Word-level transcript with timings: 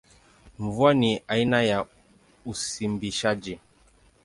Mvua 0.59 0.93
ni 0.93 1.23
aina 1.27 1.61
ya 1.63 1.85
usimbishaji. 2.45 3.59